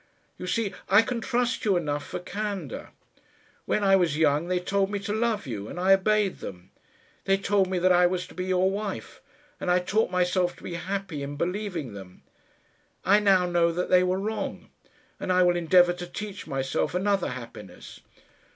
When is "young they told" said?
4.17-4.89